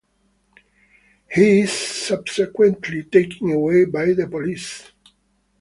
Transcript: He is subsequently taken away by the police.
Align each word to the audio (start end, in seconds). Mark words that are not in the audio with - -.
He 1.31 1.59
is 1.59 1.71
subsequently 1.71 3.03
taken 3.03 3.51
away 3.51 3.85
by 3.85 4.13
the 4.13 4.25
police. 4.27 4.91